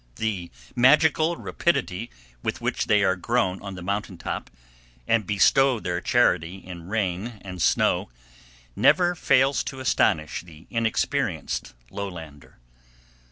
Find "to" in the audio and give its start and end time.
9.65-9.79